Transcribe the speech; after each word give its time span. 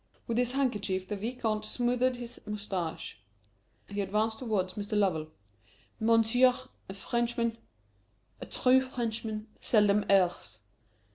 With 0.25 0.39
his 0.39 0.53
handkerchief 0.53 1.07
the 1.07 1.15
Vicomte 1.15 1.63
smoothed 1.63 2.15
his 2.15 2.41
moustache. 2.47 3.21
He 3.87 4.01
advanced 4.01 4.39
towards 4.39 4.73
Mr. 4.73 4.97
Lovell: 4.97 5.27
"Monsieur, 5.99 6.55
a 6.89 6.95
Frenchman 6.95 7.59
a 8.39 8.47
true 8.47 8.81
Frenchman 8.81 9.45
seldom 9.59 10.03
errs. 10.09 10.61